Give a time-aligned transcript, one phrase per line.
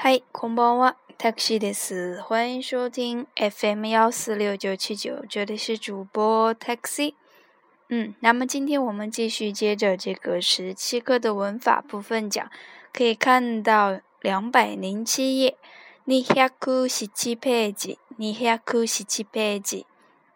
[0.00, 7.14] 嗨，空包哇，taxi 的是，欢迎收听 FM 幺四六九七九，这里是主播 taxi。
[7.88, 12.50] 嗯，那么今天我们继续接着这个十七课的文法部分讲，
[12.92, 15.56] 可以看到两百零七页，
[16.04, 19.84] 二百十七 page，二百十七 page。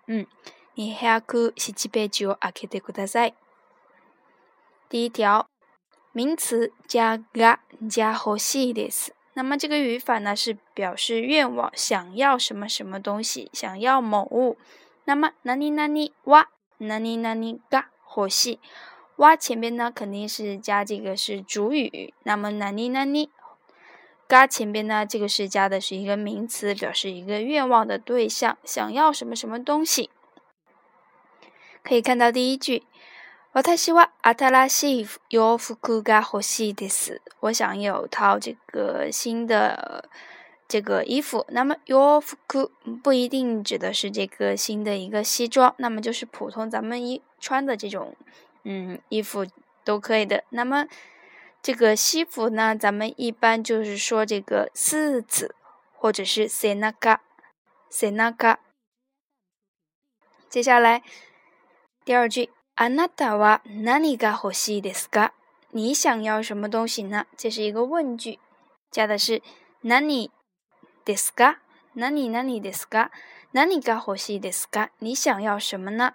[0.06, 0.26] 嗯，
[0.74, 3.34] 二百十七 page を開けてください。
[4.88, 5.46] 第一条，
[6.12, 9.14] 名词加が加欲しいです。
[9.37, 14.57] 那么这个语法呢，是表示愿望，想要什么什么东西，想要某物。
[15.03, 18.61] 那么哪里哪里哇，哪里哪里嘎火系，
[19.17, 22.13] 哇前边呢肯定是加这个是主语。
[22.23, 23.29] 那么哪里哪里
[24.25, 30.09] 嘎前边呢，这个是加的是一个名词，表示一个愿望的对象，想要什么什么东西。
[31.83, 32.83] 可以看到第一句。
[33.54, 37.20] 私は新しい洋服が欲しいです。
[37.40, 40.08] 我想有套这个新的
[40.68, 41.44] 这个衣服。
[41.48, 42.36] 那么洋服
[43.02, 48.16] 不一定指的是这个新的一个西装，那么就是普通咱们一穿的这种
[48.62, 49.44] 嗯衣服
[49.84, 50.44] 都可以的。
[50.50, 50.86] 那么
[51.60, 55.56] 这个西服呢，咱们一般就是说这个四子
[55.92, 57.18] 或者是セナカ
[57.90, 58.58] セナカ。
[60.48, 61.02] 接下来
[62.04, 62.50] 第二句。
[62.76, 65.32] あなたは何が欲しいですか？
[65.72, 67.26] 你想要什么东西呢？
[67.36, 68.38] 这是一个问句，
[68.90, 69.42] 加的是
[69.82, 70.30] 何
[71.04, 71.56] ですか？
[71.94, 73.10] 何何ですか？
[73.52, 74.90] 何が欲しいですか？
[74.98, 76.14] 你想要什么呢？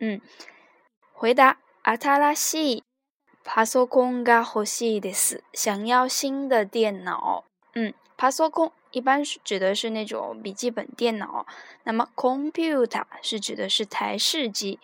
[0.00, 0.20] 嗯，
[1.14, 2.84] 回答新しい
[3.44, 5.42] パソコンが欲しいです。
[5.52, 7.44] 想要新的电脑。
[7.74, 11.46] 嗯，パソコン一般是指的是那种笔记本电脑，
[11.84, 14.78] 那么 computer 是指的是台式机。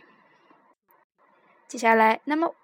[1.68, 2.54] 接下来，那么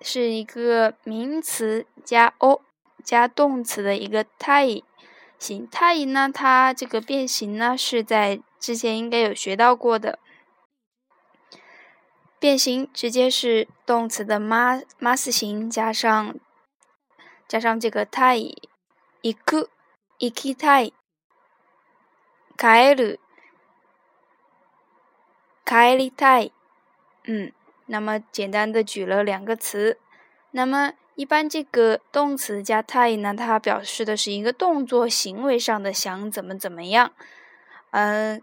[0.00, 2.60] 是一个名词加 o
[3.02, 4.82] 加动词的一个态
[5.38, 5.66] 形。
[5.70, 10.18] 态呢，它这个变形呢是在之前应该有学到过的。
[12.38, 16.34] 变形直接是动词的 mas mas 形加上
[17.48, 18.36] 加上这个态，
[19.22, 19.68] 行く
[20.18, 20.92] 行きたい、
[22.58, 23.18] 帰る
[25.64, 26.52] 帰りたい、
[27.24, 27.52] 嗯。
[27.91, 29.97] 那么简单的举了两个词，
[30.51, 37.11] 那么一般这个动词加态呢，它表示的是一个动作行为上的想怎么怎么样。
[37.91, 38.39] 嗯，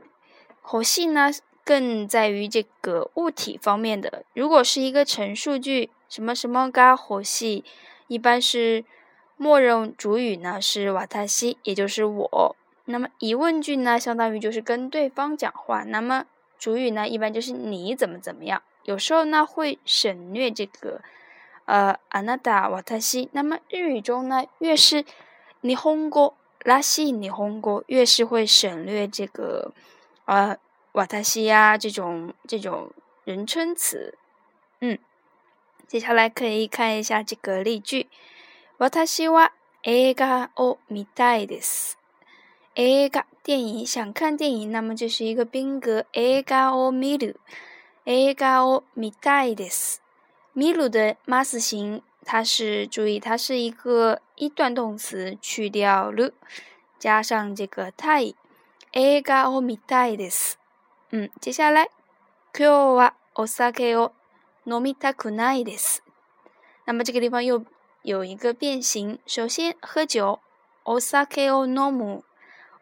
[0.61, 1.31] 火系呢
[1.65, 4.25] 更在于这个物体方面的。
[4.35, 7.65] 如果是一个陈述句，什么什么嘎火系，
[8.09, 8.85] 一般是
[9.37, 12.57] 默认主语呢是瓦塔西，也就是我。
[12.87, 16.27] 那么疑问句呢，相当于就是跟对方讲话，那么
[16.60, 18.62] 主语呢一般就是你怎么怎么样。
[18.84, 21.02] 有时候呢会省略这个，
[21.66, 23.30] 呃，あなた、私。
[23.32, 25.06] 那么日语中呢，越是
[25.62, 26.34] 日本語、
[26.64, 29.74] らしい日本語，越是会省略这个，
[30.26, 30.58] 呃，
[31.24, 32.92] 私呀这种这种
[33.24, 34.18] 人称词。
[34.80, 34.98] 嗯，
[35.88, 38.08] 接下来可以看一下这个例句。
[38.80, 39.52] 私は
[39.84, 42.00] 映画を見たいです。
[42.74, 46.06] 映画 电影想看电影，那么这是一个宾格。
[46.14, 47.38] 映画を見る。
[48.06, 50.02] 映画を見たいです。
[50.56, 56.34] 見る的 mas 形，它是注意，它是一个一段动词，去掉る，
[57.00, 58.36] 加上这个たい。
[58.94, 60.58] 映画を見たいです。
[61.12, 61.90] 嗯，接下来、
[62.54, 64.14] 今日はお酒を
[64.66, 66.04] 飲みたくないです。
[66.86, 67.64] 那么这个地方又
[68.04, 69.20] 有一个变形。
[69.26, 70.40] 首先，喝酒，
[70.84, 72.24] お酒を飲む，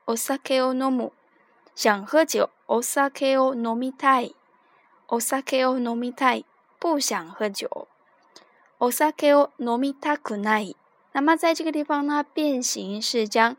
[0.06, 1.12] お酒を飲む，
[1.75, 4.35] 想喝酒，お酒を飲みたい。
[5.07, 6.45] お酒を飲みたい，
[6.79, 7.88] 不想喝酒。
[8.79, 10.75] お酒を飲みたくない。
[11.12, 13.57] 那么在这个地方呢，变形是将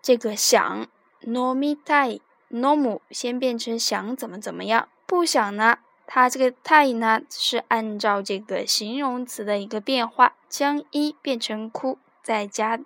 [0.00, 0.86] 这个想
[1.22, 2.20] 飲みたい、
[2.50, 12.78] 飲む先变成想怎么怎么样，不想呢，它这个たい呢是按照这个形容词的一个变化，将一变成哭，再加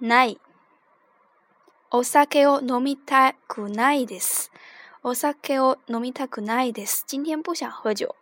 [0.00, 0.38] ない。
[1.90, 4.50] お酒を飲みたくないです。
[5.02, 7.04] お酒を飲みたくないです。
[7.06, 8.14] 今天不想喝酒。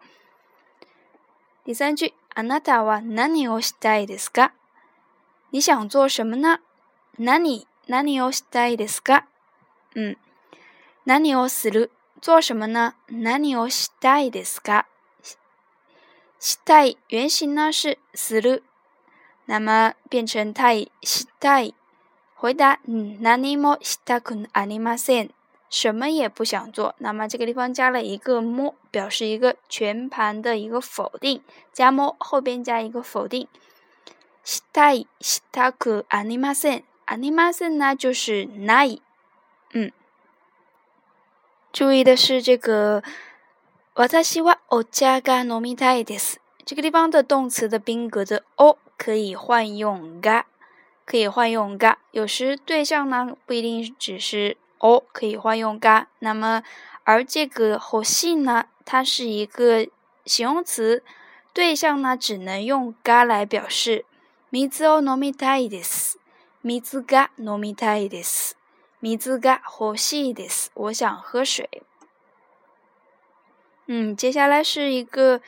[1.64, 4.52] 第三句、あなたは何をしたいですか
[5.52, 6.60] 你想做什么呢
[7.18, 9.26] 何、何をしたいですか
[9.94, 10.18] うん。
[11.06, 14.86] 何をする做什么呢何をしたいですか
[16.40, 18.64] したい原型呢是する。
[19.46, 21.74] 那么变成たい、したい。
[22.40, 25.30] 回答、何もしたくありません。
[25.70, 31.40] 什么也不想做，那么这个地方加了一个么，表示一个全盘的一个否定，
[31.72, 33.48] 加么后边加一个否定。
[34.44, 36.82] したい、したくありません。
[37.06, 39.00] ありません呢就是ない。
[39.72, 39.92] 嗯，
[41.72, 43.02] 注意的是这个
[43.94, 46.40] 私はお茶が飲みたいです。
[46.64, 50.44] 这个地方的动词的宾格的お可以换用が，
[51.06, 51.96] 可以换用が。
[52.10, 56.06] 有时对象呢不一定只是お，可以换用が。
[56.18, 56.62] 那么
[57.04, 59.88] 而这个欲しい呢，它是一个
[60.24, 61.02] 形容词，
[61.52, 64.04] 对象呢只能用が来表示。
[64.50, 66.18] 水を飲みたいです。
[66.62, 68.56] 水が飲みたいです。
[69.00, 70.70] 水が欲しいです。
[70.74, 71.82] 我想喝水。
[73.86, 75.40] 嗯，接下来是一个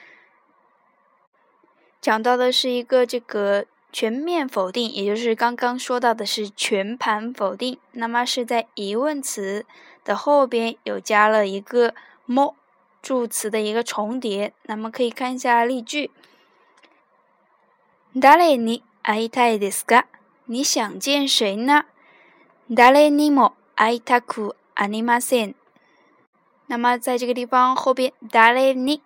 [2.00, 7.78] 讲到的是一个这个 全面否定，也就是刚刚说到的是全盘否定。
[7.92, 9.64] 那么是在疑问词
[10.04, 11.94] 的后边有加了一个
[12.26, 12.54] も
[13.00, 14.52] 助词的一个重叠。
[14.64, 16.10] 那么可以看一下例句。
[18.14, 20.04] 誰に会いたいですか？
[20.46, 21.84] 你想见谁呢？
[22.70, 25.54] 誰にも会いたくありません。
[26.66, 29.00] 那么在这个地方后边，誰に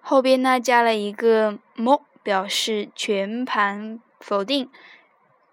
[0.00, 4.68] 后边呢加了一个も，表示全盘 否定，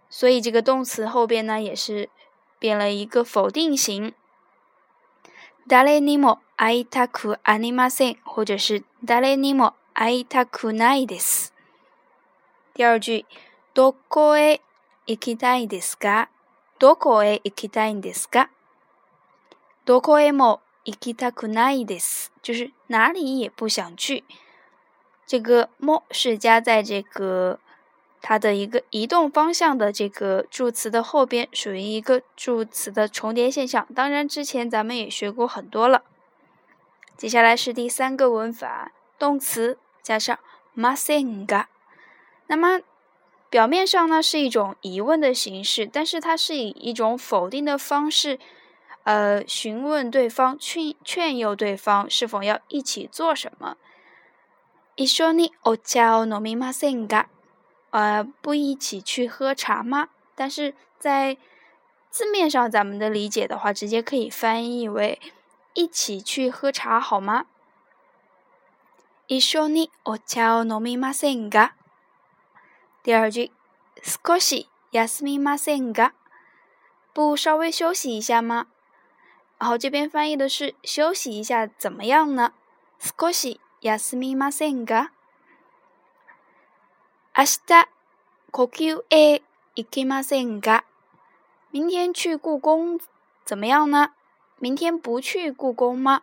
[0.10, 2.10] 所以这个动词后边呢也是
[2.60, 4.14] 变了一个否定型。
[5.68, 11.54] 誰にも会いたくありません，或者是誰にも会いたくないです。
[12.76, 13.26] 第二句。
[13.76, 14.62] どこへ
[15.06, 16.28] 行きたいですか？
[16.80, 18.50] どこへ行きたいんですか？
[19.86, 24.24] どこへも行きたくないです，就是哪里也不想去。
[25.28, 27.60] 这个も是加在这个
[28.24, 33.88] 它的一个移动方向的这个助词的后边，属于一个助词的重叠现象。
[33.96, 36.04] 当然，之前咱们也学过很多了。
[37.18, 40.38] 接下来是第三个文法，动词加上
[40.76, 41.66] ませんが，
[42.48, 42.82] 那么。
[43.52, 48.38] 表面上呢是一种疑问的形式，但是它是以一种否定的方式，
[49.06, 53.78] 呃，询问对方、劝劝诱对方是否要一起做什么。
[54.96, 57.26] 一緒にお茶を飲みませんか？
[57.94, 60.10] 呃，不一起去喝茶吗？
[60.36, 61.38] 但是在
[62.10, 65.20] 字面上咱们的理解的话，直接可以翻译为
[65.74, 67.46] 一起去喝茶好吗？
[69.28, 71.72] 一緒にお茶を飲みませんか？
[73.04, 73.52] 第二句，
[74.02, 76.14] 少し休みませんが，
[77.14, 78.68] 不稍微休息一下吗？
[79.60, 82.54] 然后这边翻译的是休息一下怎么样呢？
[83.00, 85.12] 少し休みませんが。
[87.36, 87.88] 明日
[88.52, 89.42] 呼吸へ
[89.76, 90.84] 行きませんが？
[91.72, 93.00] 明天去故宫
[93.46, 94.12] 怎么样呢？
[94.58, 96.22] 明天不去故宫吗？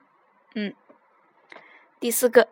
[0.54, 0.74] 嗯。
[1.98, 2.48] 第四个。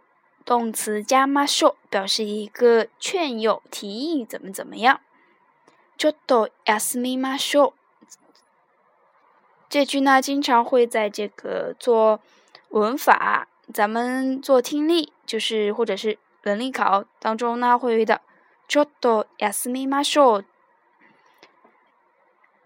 [0.47, 5.01] 动词加ましょ表示一个劝诱、提议怎么怎么样。
[5.97, 7.73] ちょっと休みましょう。
[9.71, 12.21] 这句呢，经常会在这个做
[12.69, 18.21] 文法，咱们做听力，就是或者是能力考当中呢，会遇到。
[18.69, 20.45] ちょっと休みましょう。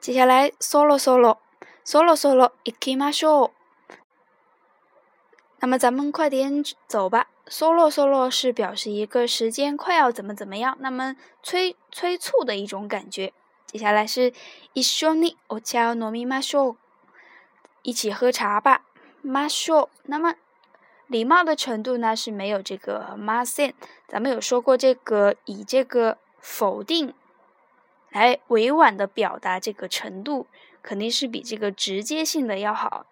[0.00, 1.38] 接下来そろそろ、
[1.84, 3.50] そろそろ行きましょう。
[5.60, 7.26] 那么咱们快点走吧。
[7.48, 13.32] solo solo 是表示一个时间快要怎么怎么样，那么催催促的一种感觉。
[13.66, 14.32] 接下来是
[14.72, 16.76] 一緒にお茶を飲みましょう，
[17.82, 18.82] 一起喝茶吧。
[19.24, 19.88] ましょう。
[20.04, 20.36] 那么
[21.12, 23.72] 礼貌的程度呢是没有这个ません。
[24.06, 27.14] 咱们有说过，这个以这个否定
[28.10, 30.46] 来委婉的表达这个程度，
[30.82, 33.06] 肯定是比这个直接性的要好。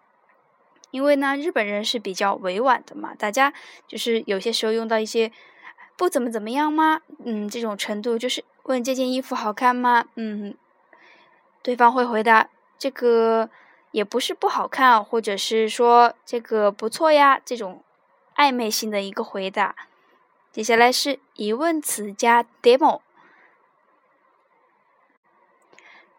[0.91, 3.53] 因为呢，日本人是比较委婉的嘛，大家
[3.87, 5.33] 就是有些时候用到一些
[5.97, 7.01] 不怎么怎么样吗？
[7.25, 10.07] 嗯，这种程度就是问这件衣服好看吗？
[10.15, 10.55] 嗯，
[11.63, 13.51] 对方会回答这个
[13.91, 17.83] 也不是不好看，或者是说这个不错呀，这种
[18.41, 19.75] 暧昧性的一个回答。
[20.53, 23.01] 接下来是疑问词加 demo，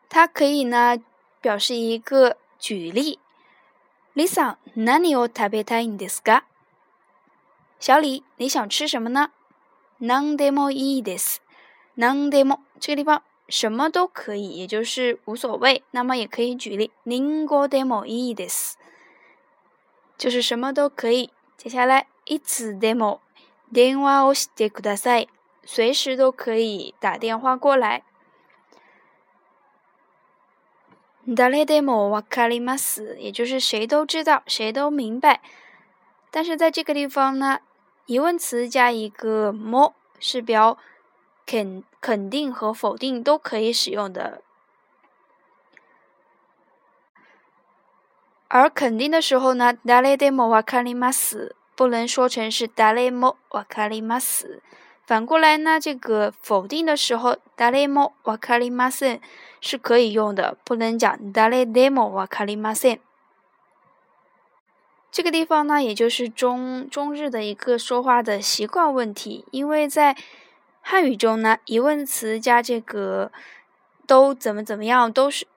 [0.10, 0.98] 它可以呢
[1.42, 3.20] 表示一个举例。
[4.14, 6.44] 李桑，何を食べたいんですか？
[7.80, 9.30] 小李，你想吃什么呢？
[10.00, 11.42] 何でもいいです。
[11.96, 15.84] 何でも这个地方什么都可以，也就是无所谓。
[15.92, 18.76] 那么也可以举例，何でもいいです，
[20.18, 21.32] 就是什么都可以。
[21.58, 23.22] 接下来， いつでも
[23.72, 25.28] 電話をしてください，
[25.66, 28.04] 随时都可以打电话过来。
[31.28, 35.42] 誰でもわかります，也就是谁都知道，谁都明白。
[36.32, 37.60] 但是在这个地方呢，
[38.06, 40.78] 疑问词加一个も，是表
[41.46, 44.42] 肯肯定和否定都可以使用的。
[48.48, 54.62] 而肯定的时候呢，ダレでもわかります， 不能说成是ダレもわかります。
[55.06, 59.22] 反过来呢，这个否定的时候，ダレもわかりません
[59.62, 63.00] 是可以用的，不能讲ダレでもわかりません。
[65.10, 70.18] 这个地方呢，也就是中中日的一个说话的习惯问题，因为在
[70.82, 73.32] 汉语中呢，疑问词加这个
[74.06, 75.48] 都怎么怎么样，都是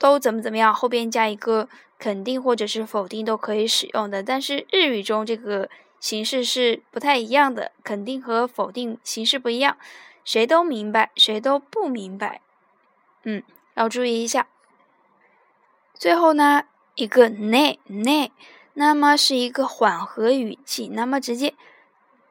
[0.00, 1.68] 都怎么怎么样，后边加一个。
[2.02, 5.68] 肯定或者是否定都可以使用的，但是日语中这个
[6.00, 9.76] 形式是不太一样的，肯定和否定形式不一样，
[10.24, 12.40] 谁都明白，谁都不明白，
[13.24, 13.42] 嗯，
[13.74, 14.46] 要注意一下。
[15.92, 16.62] 最后呢，
[16.94, 18.30] 一个 ne ne，
[18.72, 21.52] 那么是一个缓和语气，那么直接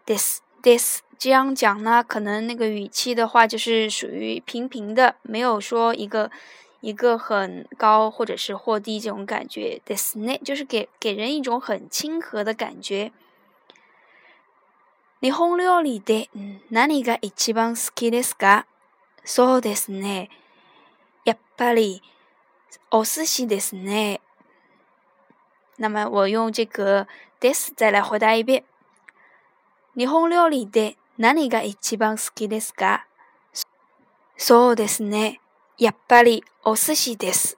[0.07, 6.31] this this 这样讲呢，可能那个语气的话就是属于平平的，没有说一个。
[6.80, 13.12] 一个很高或者是或低这种感觉，this ne 就是给给人一种很亲和的感觉。
[15.20, 16.28] 日本料理で
[16.70, 18.66] 何が一番好きですか？
[19.24, 20.28] そうですね。
[21.24, 22.02] やっぱり
[22.90, 24.20] お寿司ですね。
[25.78, 27.06] 那么我用这个
[27.40, 28.64] this 再来回答一遍。
[29.96, 33.06] 日本料理で何が一番好きですか？
[34.36, 35.40] そうですね。
[35.78, 37.56] やっぱりお寿司です。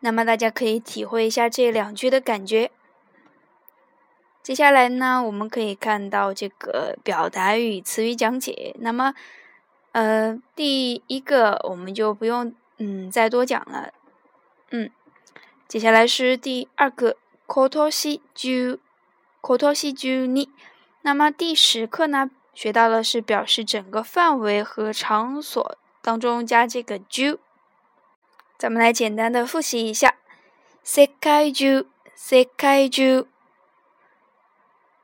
[0.00, 2.70] 那么大家可以体会一下这两句的感觉。
[4.42, 8.74] 接下来呢，我们可以看到这个表达语词语讲解。
[8.78, 9.14] 那么，
[9.92, 13.92] 呃，第一个我们就不用嗯再多讲了。
[14.70, 14.90] 嗯，
[15.66, 17.16] 接下来是第二个
[17.46, 17.90] 今年中
[18.34, 18.62] 今
[19.54, 20.48] 年中に。
[21.02, 25.76] 那么第十课呢，学到的是表示整个范围和场所。
[26.03, 27.39] 当中加这个 ju，
[28.57, 30.17] 咱们来简单的复习一下。
[30.83, 33.25] 世界中，世界中，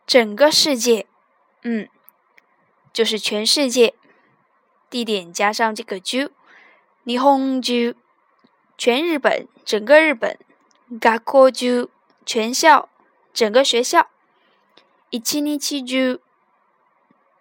[0.05, 1.07] 整个世界，
[1.63, 1.87] 嗯，
[2.91, 3.95] 就是全世界。
[4.89, 6.31] 地点加上这个 ju，
[7.05, 7.95] 日本中，
[8.77, 10.37] 全日本，整个日本。
[10.99, 11.89] 学校中，
[12.25, 12.89] 全校，
[13.33, 14.09] 整个学校。
[15.11, 16.19] 一日中。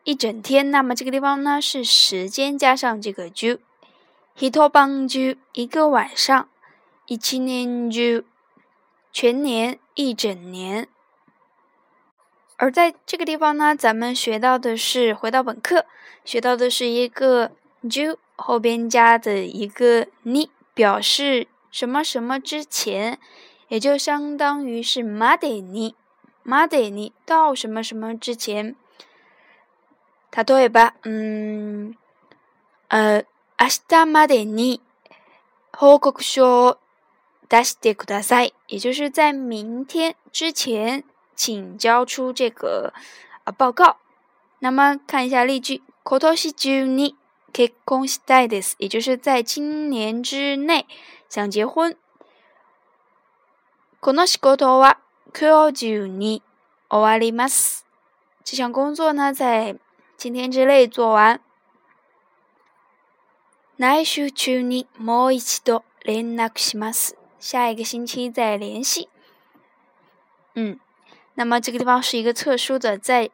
[0.09, 3.59] 一整天，那么这个地方呢是时间加上这个 ju，
[4.39, 6.49] 一托邦 ju 一个晚上，
[7.05, 8.25] 一七年 ju
[9.13, 10.89] 全年一整年。
[12.57, 15.85] 而在这个地方呢，咱们学到的是回到本课，
[16.25, 17.51] 学到的是一个
[17.83, 23.19] ju 后边加的一个 ni，，表示什么什么之前，
[23.69, 25.95] 也就相当于是 made 你
[26.47, 28.75] ，made 你到什么什么之前。
[30.37, 31.97] 例えば、うん、
[32.89, 33.23] あ
[33.59, 34.81] 明日までに
[35.73, 36.79] 報告書を
[37.49, 38.55] 出してください。
[38.69, 41.03] 也就是在明天之前，
[41.35, 42.93] 请交出这个
[43.45, 43.97] 啊报告。
[44.61, 47.17] 那么看一下例句：今年中に
[47.53, 48.77] 結婚したいです。
[48.79, 50.87] 也就是在今年之内
[51.29, 51.97] 想结婚。
[54.01, 54.99] この仕事は
[55.33, 56.43] 今日中に
[56.91, 57.85] 終わります。
[58.45, 59.77] 这项工作呢，在
[60.18, 61.40] 今天之内做完。
[63.76, 67.16] 来週中にもう一度連絡します。
[67.40, 69.10] 下一个星期再联系。
[70.54, 70.80] 嗯，
[71.34, 73.32] 那么这个地方是一个特殊的，在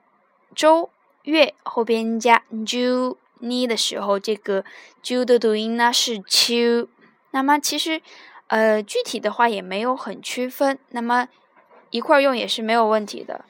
[0.55, 0.89] 周
[1.23, 4.63] 月后边加 ju ni 的时候，这个
[5.03, 6.87] ju 的读音呢是 chu。
[7.31, 8.01] 那么其实
[8.47, 11.27] 呃具体的话也没有很区分，那么
[11.91, 13.45] 一块用也是没有问题的。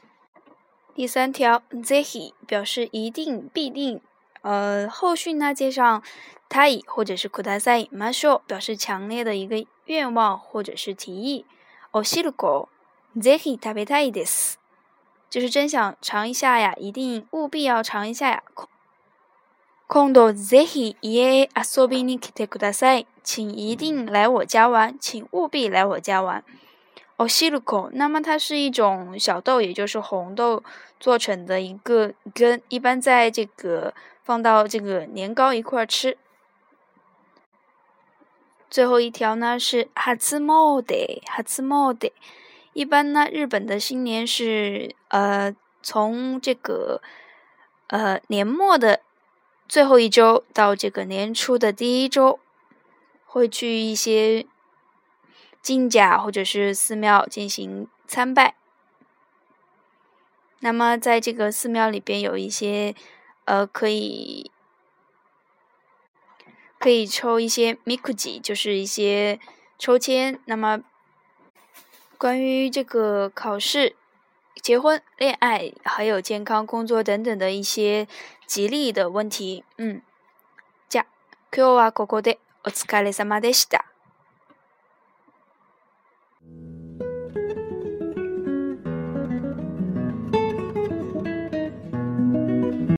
[0.96, 4.02] 第三条ぜひ表示一定、必定，
[4.42, 6.02] 呃，后续呢接上
[6.50, 11.46] たい或者是ください、ましょう表示强烈的一个愿望或者是提议。
[11.92, 12.68] おしるこ、
[13.18, 14.58] ぜひ食べたいです，
[15.30, 18.44] 就是真想尝一下呀，一定务必要尝一下呀。
[19.88, 26.44] 今度ぜひ家へ遊びに来てください，请一定来我家玩，请务必来我家玩。
[27.17, 30.65] 哦，西鲁口，那么它是一种小豆，也就是红豆
[30.99, 33.95] 做成的一个根，一般在这个
[34.25, 36.19] 放到这个年糕一块儿吃。
[38.69, 42.11] 最后一条呢是哈兹莫德，哈兹莫德，
[42.73, 45.55] 一般呢日本的新年是呃
[45.85, 47.01] 从这个
[47.87, 49.03] 呃年末的
[49.69, 52.41] 最后一周到这个年初的第一周，
[53.25, 54.47] 会去一些。
[55.64, 58.56] 进甲或者是寺庙进行参拜，
[60.60, 62.96] 那么在这个寺庙里边有一些
[63.46, 64.52] 呃，可以
[66.78, 69.40] 可以抽一些 mikuji，就是一些
[69.78, 70.40] 抽签。
[70.46, 70.82] 那么
[72.18, 73.96] 关于这个考试、
[74.62, 78.08] 结婚、恋爱，还有健康、工作等等的一些
[78.46, 80.02] 吉利的问题，嗯。
[80.90, 81.06] じゃ
[81.52, 83.86] 今日はここでお疲れ様でした。